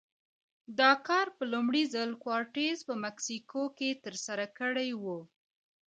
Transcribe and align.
دا 0.79 0.91
کار 1.07 1.27
په 1.37 1.43
لومړي 1.53 1.83
ځل 1.93 2.09
کورټز 2.23 2.77
په 2.87 2.93
مکسیکو 3.05 3.61
کې 3.77 3.89
ترسره 4.05 4.45
کړی 4.59 4.89
و. 5.01 5.05